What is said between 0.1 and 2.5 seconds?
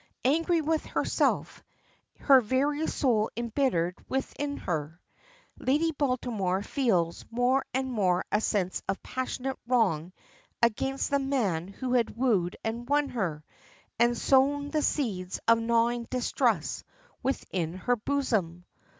Angry with herself, her